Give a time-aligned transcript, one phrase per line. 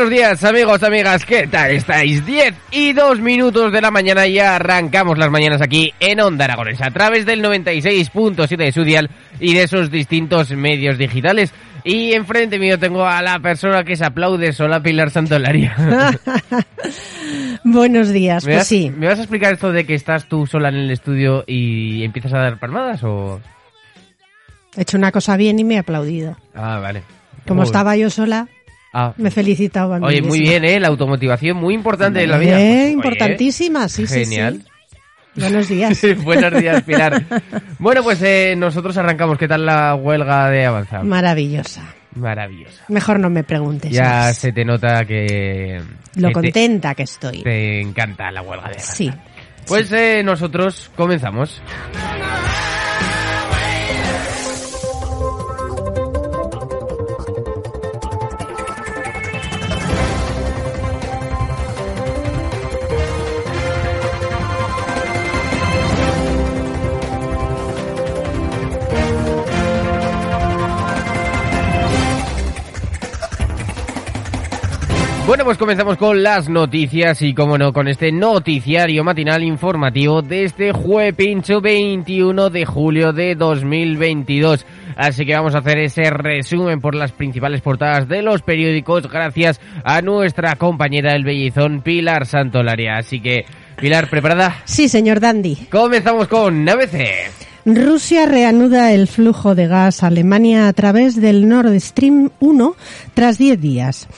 [0.00, 2.24] Buenos días amigos, amigas, ¿qué tal estáis?
[2.24, 6.80] 10 y 2 minutos de la mañana y arrancamos las mañanas aquí en Onda Aragones
[6.80, 11.52] a través del 96.7 de su dial y de esos distintos medios digitales.
[11.84, 15.76] Y enfrente mío tengo a la persona que se aplaude sola, Pilar Santolaria.
[17.64, 18.90] Buenos días, ¿Me pues vas- sí.
[18.96, 22.32] ¿Me vas a explicar esto de que estás tú sola en el estudio y empiezas
[22.32, 23.38] a dar palmadas o...?
[24.78, 26.38] He hecho una cosa bien y me he aplaudido.
[26.54, 27.02] Ah, vale.
[27.46, 28.48] Como estaba yo sola,
[28.92, 29.14] Ah.
[29.16, 29.96] me felicitaba.
[29.96, 30.80] a mí Oye, muy bien, ¿eh?
[30.80, 32.56] La automotivación, muy importante en la vida.
[32.56, 34.62] Oye, importantísima, sí, sí, Genial.
[34.62, 34.70] sí.
[35.36, 36.00] Buenos días.
[36.24, 37.22] Buenos días, Pilar.
[37.78, 39.38] Bueno, pues eh, nosotros arrancamos.
[39.38, 41.02] ¿Qué tal la huelga de Avanza?
[41.02, 41.82] Maravillosa.
[42.14, 42.84] Maravillosa.
[42.88, 43.92] Mejor no me preguntes.
[43.92, 45.80] Ya se te nota que,
[46.16, 47.42] Lo que te, contenta que estoy.
[47.42, 48.92] te encanta la huelga de Avanza.
[48.94, 49.10] Sí.
[49.66, 51.62] Pues eh, nosotros comenzamos.
[75.30, 80.42] Bueno, pues comenzamos con las noticias y, como no, con este noticiario matinal informativo de
[80.42, 84.66] este jueves pincho 21 de julio de 2022.
[84.96, 89.60] Así que vamos a hacer ese resumen por las principales portadas de los periódicos gracias
[89.84, 92.96] a nuestra compañera del bellezón Pilar Santolaria.
[92.96, 93.44] Así que,
[93.80, 94.56] Pilar, ¿preparada?
[94.64, 95.54] Sí, señor Dandy.
[95.70, 97.06] Comenzamos con ABC.
[97.66, 102.74] Rusia reanuda el flujo de gas a Alemania a través del Nord Stream 1
[103.14, 104.08] tras 10 días.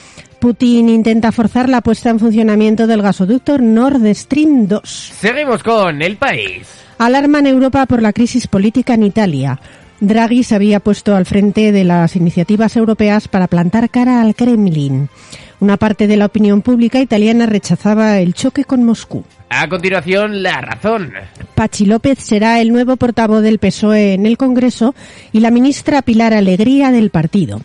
[0.43, 4.81] Putin intenta forzar la puesta en funcionamiento del gasoducto Nord Stream 2.
[4.83, 6.67] Seguimos con El País.
[6.97, 9.61] Alarma en Europa por la crisis política en Italia.
[10.01, 15.07] Draghi se había puesto al frente de las iniciativas europeas para plantar cara al Kremlin.
[15.61, 19.23] Una parte de la opinión pública italiana rechazaba el choque con Moscú.
[19.47, 21.13] A continuación, La Razón.
[21.55, 24.93] Pachi López será el nuevo portavoz del PSOE en el Congreso
[25.31, 27.61] y la ministra Pilar Alegría del partido.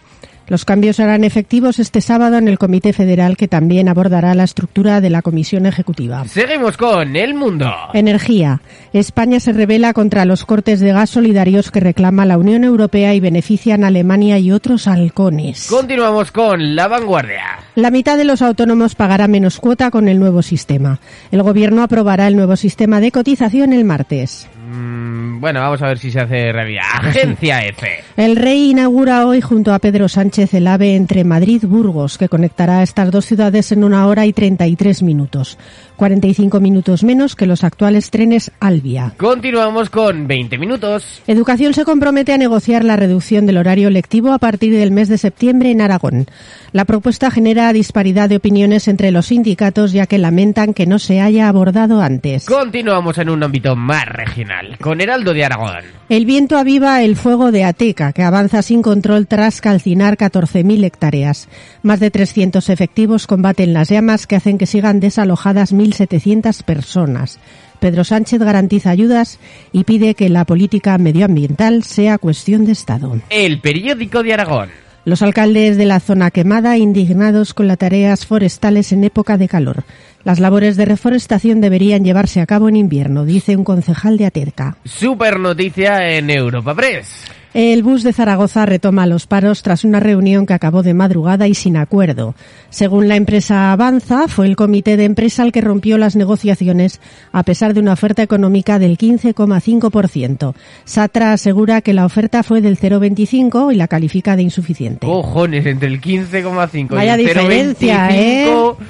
[0.48, 5.02] Los cambios serán efectivos este sábado en el Comité Federal que también abordará la estructura
[5.02, 6.24] de la Comisión Ejecutiva.
[6.26, 7.70] Seguimos con El Mundo.
[7.92, 8.62] Energía.
[8.94, 13.20] España se revela contra los cortes de gas solidarios que reclama la Unión Europea y
[13.20, 15.66] benefician a Alemania y otros halcones.
[15.68, 17.58] Continuamos con La Vanguardia.
[17.74, 20.98] La mitad de los autónomos pagará menos cuota con el nuevo sistema.
[21.30, 24.48] El Gobierno aprobará el nuevo sistema de cotización el martes.
[24.70, 26.82] Mm, bueno, vamos a ver si se hace realidad.
[26.92, 27.86] Agencia F.
[28.16, 32.82] El rey inaugura hoy junto a Pedro Sánchez el AVE entre Madrid-Burgos, que conectará a
[32.82, 35.56] estas dos ciudades en una hora y 33 minutos.
[35.98, 39.12] 45 minutos menos que los actuales trenes Albia.
[39.18, 41.20] Continuamos con 20 minutos.
[41.26, 45.18] Educación se compromete a negociar la reducción del horario lectivo a partir del mes de
[45.18, 46.26] septiembre en Aragón.
[46.72, 51.20] La propuesta genera disparidad de opiniones entre los sindicatos ya que lamentan que no se
[51.20, 52.46] haya abordado antes.
[52.46, 55.84] Continuamos en un ámbito más regional, con Heraldo de Aragón.
[56.08, 61.48] El viento aviva el fuego de Ateca, que avanza sin control tras calcinar 14.000 hectáreas.
[61.82, 67.38] Más de 300 efectivos combaten las llamas que hacen que sigan desalojadas 1.700 personas.
[67.80, 69.38] Pedro Sánchez garantiza ayudas
[69.72, 73.20] y pide que la política medioambiental sea cuestión de Estado.
[73.30, 74.70] El periódico de Aragón.
[75.04, 79.84] Los alcaldes de la zona quemada indignados con las tareas forestales en época de calor.
[80.24, 84.76] Las labores de reforestación deberían llevarse a cabo en invierno, dice un concejal de Ateca.
[84.84, 87.24] Super noticia en Europa Press.
[87.54, 91.54] El bus de Zaragoza retoma los paros tras una reunión que acabó de madrugada y
[91.54, 92.34] sin acuerdo.
[92.68, 97.00] Según la empresa Avanza, fue el comité de empresa el que rompió las negociaciones
[97.32, 100.54] a pesar de una oferta económica del 15,5%.
[100.84, 105.06] Satra asegura que la oferta fue del 0,25 y la califica de insuficiente.
[105.06, 108.12] Cojones, entre el 15,5 Vaya y el diferencia, 0,25.
[108.12, 108.84] eh,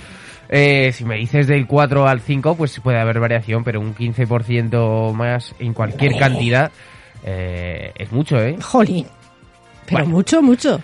[0.93, 5.55] si me dices del 4 al 5, pues puede haber variación, pero un 15% más
[5.59, 6.71] en cualquier cantidad
[7.25, 8.57] eh, es mucho, ¿eh?
[8.61, 9.07] Jolín.
[9.87, 10.11] Pero Bueno.
[10.11, 10.81] mucho, mucho.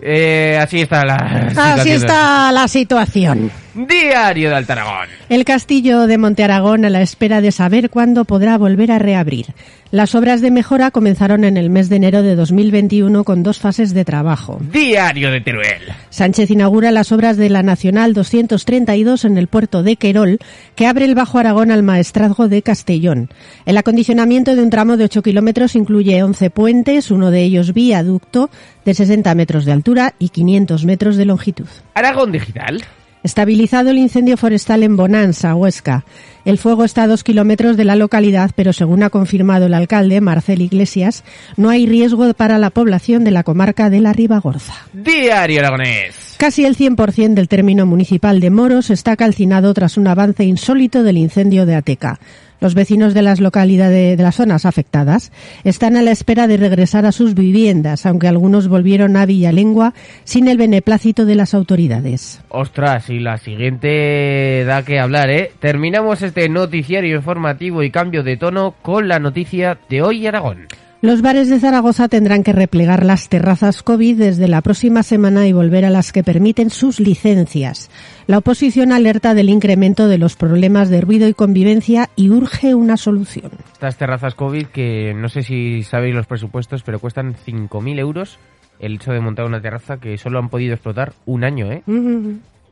[0.00, 1.96] Eh, así está la Así situación.
[1.96, 3.50] está la situación.
[3.74, 5.08] Diario de Altaragón.
[5.30, 9.46] El castillo de Monte Aragón a la espera de saber cuándo podrá volver a reabrir.
[9.90, 13.94] Las obras de mejora comenzaron en el mes de enero de 2021 con dos fases
[13.94, 14.58] de trabajo.
[14.72, 15.82] Diario de Teruel.
[16.10, 20.38] Sánchez inaugura las obras de la Nacional 232 en el puerto de Querol,
[20.74, 23.30] que abre el Bajo Aragón al Maestrazgo de Castellón.
[23.64, 28.50] El acondicionamiento de un tramo de 8 kilómetros incluye 11 puentes, uno de ellos viaducto,
[28.84, 31.66] de 60 metros de altura y 500 metros de longitud.
[31.94, 32.82] Aragón Digital.
[33.22, 36.04] Estabilizado el incendio forestal en Bonanza, Huesca.
[36.44, 40.20] El fuego está a dos kilómetros de la localidad, pero según ha confirmado el alcalde,
[40.20, 41.22] Marcel Iglesias,
[41.56, 44.74] no hay riesgo para la población de la comarca de la Ribagorza.
[44.92, 46.34] Diario Aragonés.
[46.36, 51.18] Casi el 100% del término municipal de Moros está calcinado tras un avance insólito del
[51.18, 52.18] incendio de Ateca.
[52.62, 55.32] Los vecinos de las localidades de las zonas afectadas
[55.64, 60.46] están a la espera de regresar a sus viviendas, aunque algunos volvieron a Villalengua sin
[60.46, 62.40] el beneplácito de las autoridades.
[62.50, 65.50] Ostras, y la siguiente da que hablar, ¿eh?
[65.58, 70.68] Terminamos este noticiario informativo y cambio de tono con la noticia de hoy Aragón.
[71.00, 75.52] Los bares de Zaragoza tendrán que replegar las terrazas COVID desde la próxima semana y
[75.52, 77.90] volver a las que permiten sus licencias.
[78.26, 82.96] La oposición alerta del incremento de los problemas de ruido y convivencia y urge una
[82.96, 83.50] solución.
[83.72, 88.38] Estas terrazas COVID que no sé si sabéis los presupuestos, pero cuestan 5.000 euros
[88.78, 91.82] el hecho de montar una terraza que solo han podido explotar un año, ¿eh?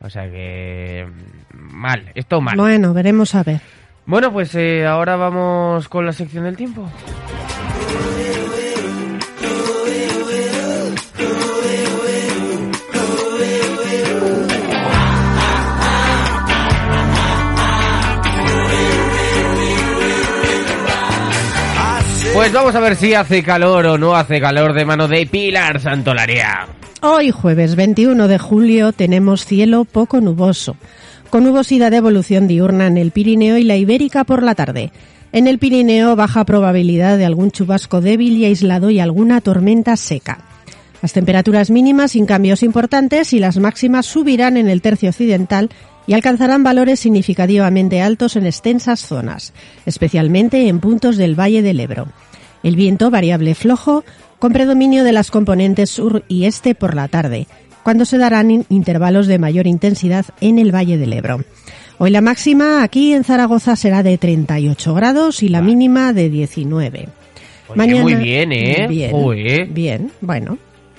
[0.01, 1.07] O sea que
[1.53, 2.57] mal, esto mal.
[2.57, 3.61] Bueno, veremos a ver.
[4.05, 6.89] Bueno, pues eh, ahora vamos con la sección del tiempo.
[22.41, 25.79] Pues vamos a ver si hace calor o no hace calor de mano de Pilar
[25.79, 26.69] Santolaria.
[27.03, 30.75] Hoy jueves 21 de julio tenemos cielo poco nuboso,
[31.29, 34.91] con nubosidad de evolución diurna en el Pirineo y la Ibérica por la tarde.
[35.31, 40.39] En el Pirineo baja probabilidad de algún chubasco débil y aislado y alguna tormenta seca.
[41.03, 45.69] Las temperaturas mínimas sin cambios importantes y las máximas subirán en el tercio occidental
[46.07, 49.53] y alcanzarán valores significativamente altos en extensas zonas,
[49.85, 52.07] especialmente en puntos del Valle del Ebro.
[52.63, 54.03] El viento variable flojo,
[54.39, 57.47] con predominio de las componentes sur y este por la tarde,
[57.83, 61.43] cuando se darán intervalos de mayor intensidad en el Valle del Ebro.
[61.97, 67.09] Hoy la máxima aquí en Zaragoza será de 38 grados y la mínima de 19.
[67.75, 68.87] Mañana, muy bien, ¿eh?
[68.89, 70.57] Bien, bien, bueno.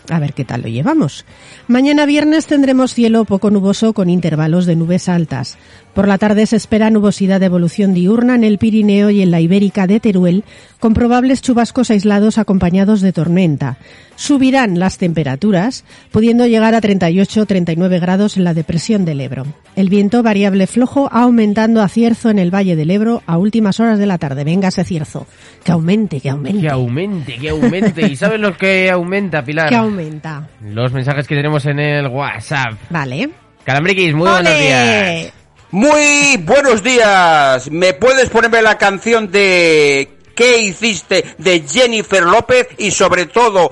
[0.09, 1.25] A ver qué tal lo llevamos.
[1.69, 5.59] Mañana viernes tendremos cielo poco nuboso con intervalos de nubes altas.
[5.95, 9.41] Por la tarde se espera nubosidad de evolución diurna en el Pirineo y en la
[9.41, 10.43] Ibérica de Teruel,
[10.81, 13.77] con probables chubascos aislados acompañados de tormenta.
[14.17, 19.45] Subirán las temperaturas, pudiendo llegar a 38-39 grados en la depresión del Ebro.
[19.77, 23.99] El viento variable flojo aumentando a cierzo en el Valle del Ebro a últimas horas
[23.99, 24.45] de la tarde.
[24.45, 25.27] Venga ese cierzo.
[25.63, 26.63] Que aumente, que aumente.
[26.63, 28.11] Que aumente, que aumente.
[28.11, 29.69] ¿Y sabes lo que aumenta, Pilar?
[29.69, 30.49] Que aumenta.
[30.63, 32.75] Los mensajes que tenemos en el WhatsApp.
[32.89, 33.29] Vale.
[33.65, 35.33] Calambriquis, muy buenos días.
[35.73, 37.71] Muy buenos días.
[37.71, 41.25] ¿Me puedes ponerme la canción de ¿Qué hiciste?
[41.39, 43.71] de Jennifer López y sobre todo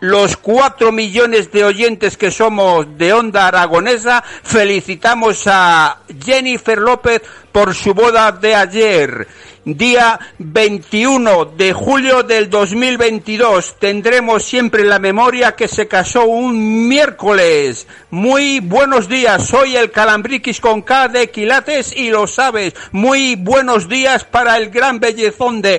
[0.00, 7.74] los cuatro millones de oyentes que somos de Onda Aragonesa, felicitamos a Jennifer López por
[7.74, 9.28] su boda de ayer.
[9.62, 13.78] Día 21 de julio del 2022.
[13.78, 17.86] Tendremos siempre la memoria que se casó un miércoles.
[18.10, 19.46] Muy buenos días.
[19.46, 22.72] Soy el Calambriquis con K de Quilates y lo sabes.
[22.92, 25.78] Muy buenos días para el gran bellezón de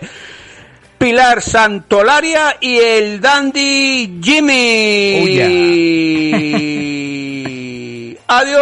[1.02, 5.26] Pilar Santolaria y el Dandy Jimmy.
[8.28, 8.62] Adiós.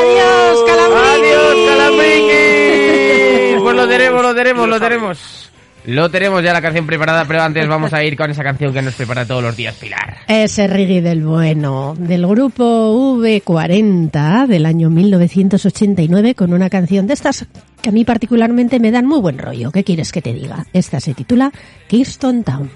[0.00, 1.12] Adiós, Calambriquis.
[1.12, 3.60] Adiós, Calambriquis.
[3.60, 5.50] Pues lo tenemos, lo tenemos, lo tenemos.
[5.84, 8.80] Lo tenemos ya la canción preparada, pero antes vamos a ir con esa canción que
[8.80, 10.20] nos prepara todos los días Pilar.
[10.26, 17.46] Ese reggae del bueno, del grupo V40 del año 1989, con una canción de estas
[17.84, 19.70] que a mí particularmente me dan muy buen rollo.
[19.70, 20.66] ¿Qué quieres que te diga?
[20.72, 21.52] Esta se titula
[21.86, 22.70] Kingston Town.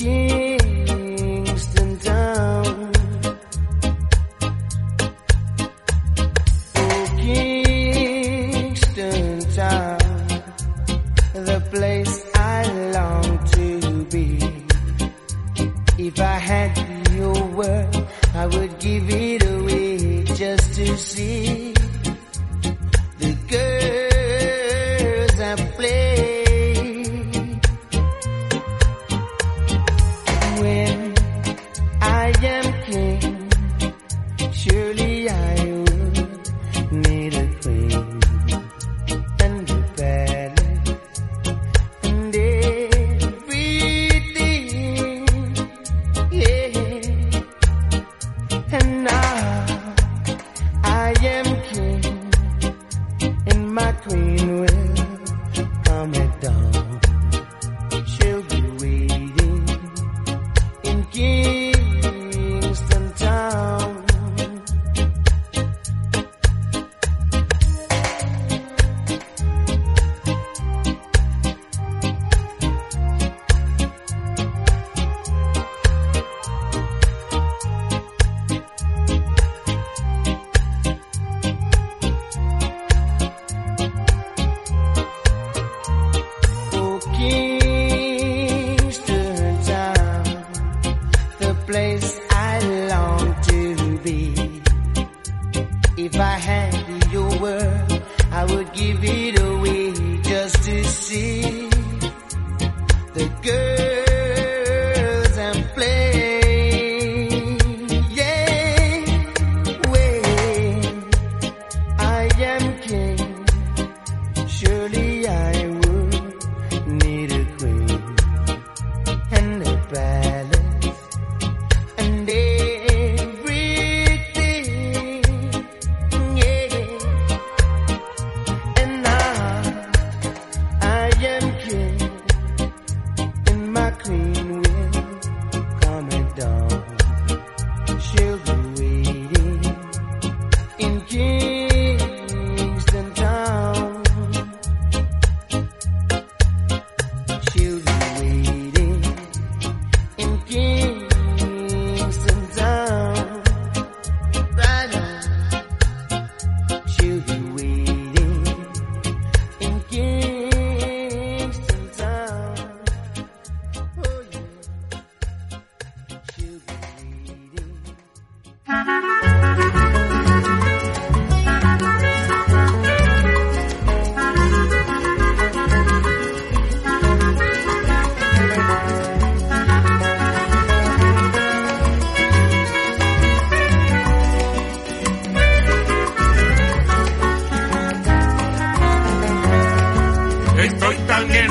[0.00, 0.47] again.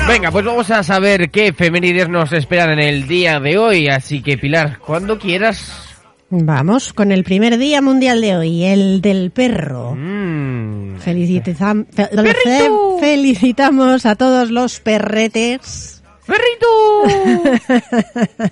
[0.08, 3.88] Venga, pues vamos a saber qué efemérides nos esperan en el día de hoy.
[3.88, 5.84] Así que, Pilar, cuando quieras.
[6.30, 9.94] Vamos con el primer día mundial de hoy, el del perro.
[9.96, 10.96] Mm.
[10.98, 12.98] Felicitizam- fe- ¡Perrito!
[13.00, 15.97] felicitamos a todos los perretes.
[16.28, 16.68] ¡Perrito!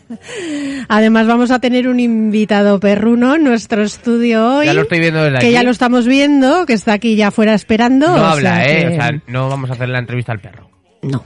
[0.88, 4.66] Además vamos a tener un invitado perruno en nuestro estudio hoy.
[4.66, 5.52] Ya lo estoy viendo desde que aquí.
[5.52, 8.06] ya lo estamos viendo, que está aquí ya fuera esperando.
[8.09, 8.80] No o habla, sea ¿eh?
[8.80, 10.71] que- O sea, no vamos a hacer la entrevista al perro.
[11.02, 11.25] No.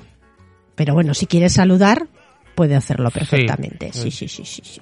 [0.75, 2.07] Pero bueno, si quieres saludar,
[2.54, 3.90] puede hacerlo perfectamente.
[3.92, 4.80] Sí, sí, sí, sí, sí.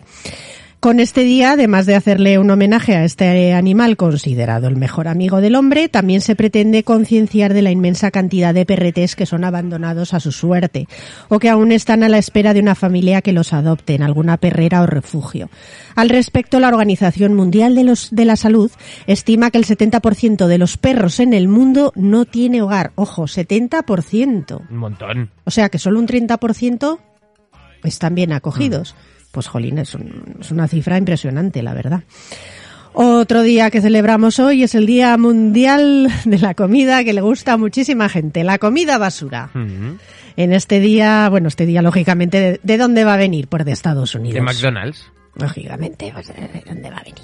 [0.81, 5.41] Con este día, además de hacerle un homenaje a este animal considerado el mejor amigo
[5.41, 10.15] del hombre, también se pretende concienciar de la inmensa cantidad de perretes que son abandonados
[10.15, 10.87] a su suerte
[11.29, 14.37] o que aún están a la espera de una familia que los adopte en alguna
[14.37, 15.51] perrera o refugio.
[15.97, 18.71] Al respecto, la Organización Mundial de, los, de la Salud
[19.09, 22.93] estima que el 70% de los perros en el mundo no tiene hogar.
[22.95, 24.71] Ojo, 70%.
[24.71, 25.31] Un montón.
[25.43, 27.01] O sea que solo un 30%
[27.83, 28.95] están bien acogidos.
[29.39, 32.03] Pues jolín, es, un- es una cifra impresionante, la verdad.
[32.93, 37.53] Otro día que celebramos hoy es el Día Mundial de la Comida que le gusta
[37.53, 39.51] a muchísima gente, la comida basura.
[39.55, 43.47] En este día, bueno, este día lógicamente, ¿de, de dónde va a venir?
[43.47, 44.35] Pues de Estados Unidos.
[44.35, 45.05] De McDonald's.
[45.39, 47.19] Lógicamente, pues, ¿de dónde va a venir?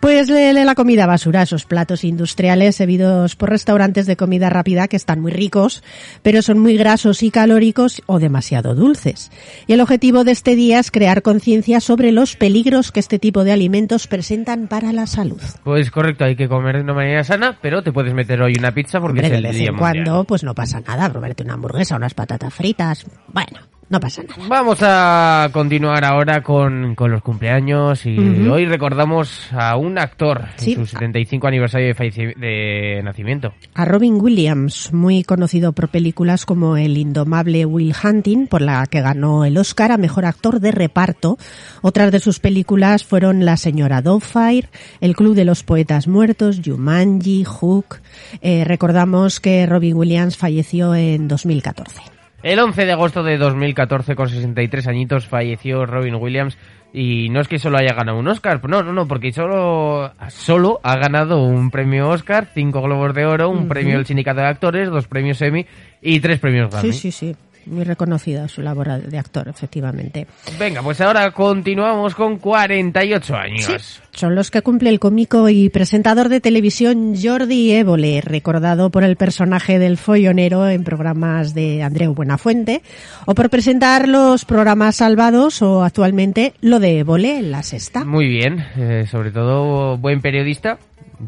[0.00, 4.88] Pues le- le- la comida basura, esos platos industriales servidos por restaurantes de comida rápida
[4.88, 5.82] que están muy ricos,
[6.22, 9.30] pero son muy grasos y calóricos o demasiado dulces.
[9.66, 13.44] Y el objetivo de este día es crear conciencia sobre los peligros que este tipo
[13.44, 15.40] de alimentos presentan para la salud.
[15.64, 18.72] Pues correcto, hay que comer de una manera sana, pero te puedes meter hoy una
[18.72, 21.42] pizza porque Hombre, es de el vez día en cuando, pues no pasa nada, probarte
[21.42, 23.58] una hamburguesa, unas patatas fritas, bueno,
[23.90, 24.42] no pasa nada.
[24.48, 30.72] Vamos a continuar ahora con, con los cumpleaños y hoy recordamos a un actor Sí.
[30.72, 33.54] en su 75 aniversario de nacimiento.
[33.74, 39.00] A Robin Williams, muy conocido por películas como El indomable Will Hunting, por la que
[39.00, 41.38] ganó el Oscar a Mejor Actor de Reparto.
[41.80, 44.68] Otras de sus películas fueron La señora Doubtfire,
[45.00, 48.00] El Club de los Poetas Muertos, Jumanji, Hook.
[48.42, 52.17] Eh, recordamos que Robin Williams falleció en 2014.
[52.42, 56.56] El 11 de agosto de 2014, con 63 añitos, falleció Robin Williams.
[56.92, 60.80] Y no es que solo haya ganado un Oscar, no, no, no, porque solo, solo
[60.82, 64.88] ha ganado un premio Oscar, cinco Globos de Oro, un premio del Sindicato de Actores,
[64.88, 65.66] dos premios Emmy
[66.00, 66.92] y tres premios Grammy.
[66.92, 67.36] Sí, sí, sí.
[67.68, 70.26] Muy reconocida su labor de actor, efectivamente.
[70.58, 74.02] Venga, pues ahora continuamos con 48 años.
[74.12, 79.16] Son los que cumple el cómico y presentador de televisión Jordi Évole, recordado por el
[79.16, 82.82] personaje del follonero en programas de Andreu Buenafuente,
[83.26, 88.04] o por presentar los programas salvados o actualmente lo de Évole en la sexta.
[88.04, 90.78] Muy bien, eh, sobre todo buen periodista,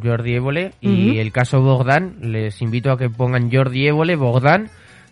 [0.02, 4.70] Jordi Évole, y el caso Bogdan, les invito a que pongan Jordi Évole, Bogdan,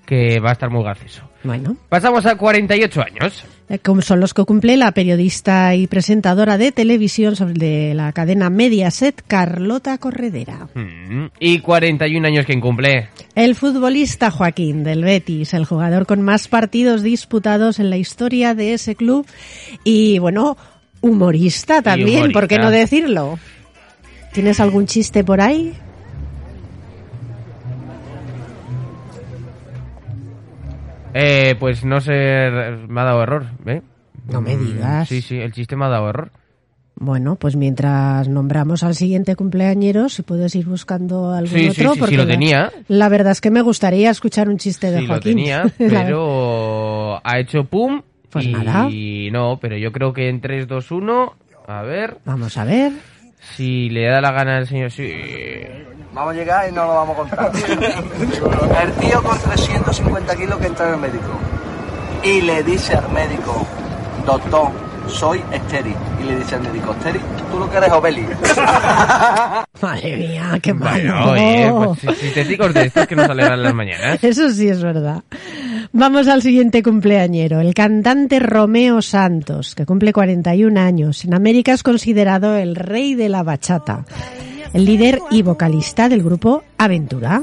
[0.09, 1.23] que va a estar muy gracioso.
[1.45, 3.45] Bueno, Pasamos a 48 años.
[3.69, 8.11] eh, como son los que cumple la periodista y presentadora de televisión sobre de la
[8.13, 10.69] cadena Mediaset, Carlota Corredera.
[10.75, 13.09] Mm, Y 41 años quien cumple.
[13.35, 18.73] El futbolista Joaquín del Betis, el jugador con más partidos disputados en la historia de
[18.73, 19.27] ese club
[19.85, 20.57] y bueno,
[21.03, 23.39] humorista también, ¿por qué no decirlo?
[24.33, 25.75] ¿Tienes algún chiste por ahí?
[31.15, 33.83] Eh, pues no sé, me ha dado error, ¿eh?
[34.27, 35.09] No me Mm, digas.
[35.09, 36.31] Sí, sí, el chiste me ha dado error.
[37.01, 41.95] Bueno, pues mientras nombramos al siguiente cumpleañero, si puedes ir buscando algún Sí, otro, sí,
[41.95, 42.73] sí, porque lo la- tenía.
[42.89, 45.37] La, verdad es que me gustaría escuchar un chiste de Sí, lo Joaquín.
[45.37, 48.03] tenía, La- pero ha hecho pum.
[48.31, 48.89] Pues y nada.
[49.33, 51.35] no, pero yo creo que en 3, 2, 1,
[51.67, 52.93] a ver, Vamos a ver.
[53.57, 55.11] si le da la gana al señor, sí.
[56.19, 57.53] Vamos a llegar y no lo vamos a contar.
[58.83, 61.29] El tío con 350 kilos que entra en el médico
[62.25, 63.65] y le dice al médico,
[64.27, 64.69] doctor,
[65.07, 65.95] soy estéril.
[66.21, 67.21] Y le dice al médico, estéril,
[67.53, 68.27] tú lo que eres Obeli.
[69.81, 71.31] Madre mía, qué Bueno, malo.
[71.31, 71.73] oye,
[72.05, 74.19] pues sintéticos de estos que nos alegran las mañanas.
[74.25, 75.23] Eso sí es verdad.
[75.93, 81.25] Vamos al siguiente cumpleañero, el cantante Romeo Santos, que cumple 41 años.
[81.25, 84.05] En América es considerado el rey de la bachata,
[84.73, 87.43] el líder y vocalista del grupo Aventura.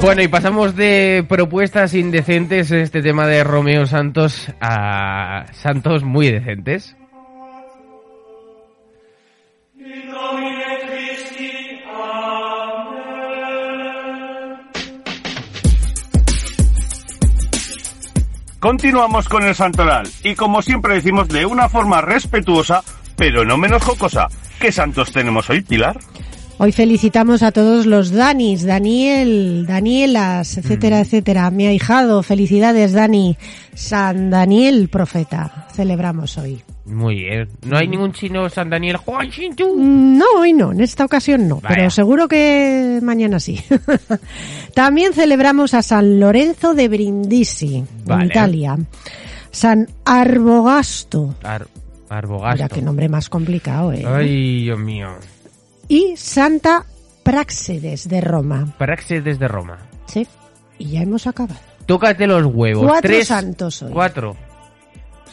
[0.00, 6.30] Bueno, y pasamos de propuestas indecentes en este tema de Romeo Santos a Santos muy
[6.30, 6.96] decentes.
[18.60, 22.82] Continuamos con el santoral y como siempre decimos de una forma respetuosa,
[23.16, 24.26] pero no menos jocosa,
[24.60, 25.98] ¿qué santos tenemos hoy, Pilar?
[26.60, 31.00] Hoy felicitamos a todos los Danis, Daniel, Danielas, etcétera, Mm.
[31.02, 31.50] etcétera.
[31.52, 33.36] Mi ahijado, felicidades Dani.
[33.74, 35.68] San Daniel, profeta.
[35.72, 36.60] Celebramos hoy.
[36.84, 37.48] Muy bien.
[37.64, 39.28] ¿No hay ningún chino San Daniel Juan?
[39.28, 41.76] Mm, No, hoy no, en esta ocasión no, Vaya.
[41.76, 43.60] pero seguro que mañana sí.
[44.74, 48.24] También celebramos a San Lorenzo de Brindisi, Vale.
[48.24, 48.78] en Italia.
[49.52, 51.36] San Arbogasto.
[51.44, 51.68] Ar
[52.08, 52.54] Arbogasto.
[52.56, 54.04] Mira qué nombre más complicado, ¿eh?
[54.06, 55.08] Ay, Dios mío.
[55.88, 56.84] Y Santa
[57.22, 58.74] Práxedes de Roma.
[58.78, 59.78] Praxis desde Roma.
[60.06, 60.26] Sí.
[60.78, 61.58] Y ya hemos acabado.
[61.86, 62.84] Tócate los huevos.
[62.86, 63.92] Cuatro Tres, santos hoy.
[63.92, 64.36] Cuatro.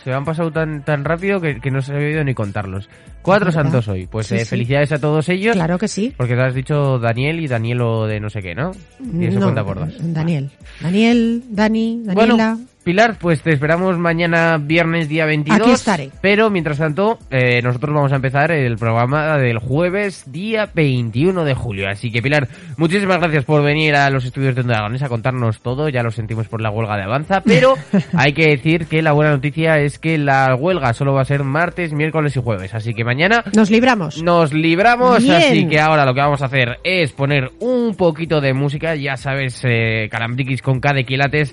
[0.04, 2.88] Se han pasado tan, tan rápido que, que no se había oído ni contarlos.
[3.22, 3.63] Cuatro ¿Verdad?
[3.63, 4.06] santos hoy.
[4.08, 4.46] Pues Sí, eh, sí.
[4.46, 5.56] felicidades a todos ellos.
[5.56, 6.13] Claro que sí.
[6.15, 8.72] Porque te has dicho Daniel y Danielo de no sé qué, ¿no?
[9.00, 9.94] Y eso No, cuenta por dos.
[10.13, 10.52] Daniel.
[10.80, 12.13] Daniel, Dani, Daniela.
[12.13, 15.60] Bueno, Pilar, pues te esperamos mañana viernes día 22.
[15.60, 16.12] Aquí estaré.
[16.21, 21.56] Pero mientras tanto, eh, nosotros vamos a empezar el programa del jueves día 21 de
[21.56, 21.89] julio.
[21.89, 25.62] Así que Pilar, muchísimas gracias por venir a los estudios de Onda Aragonesa a contarnos
[25.62, 25.89] todo.
[25.89, 27.74] Ya lo sentimos por la huelga de Avanza, pero
[28.13, 31.43] hay que decir que la buena noticia es que la huelga solo va a ser
[31.43, 32.76] martes, miércoles y jueves.
[32.76, 34.21] Así que mañana Nos libramos.
[34.21, 35.34] nos libramos, Bien.
[35.38, 39.17] así que ahora lo que vamos a hacer es poner un poquito de música, ya
[39.17, 41.52] sabes, eh, calambriquis con K de quilates,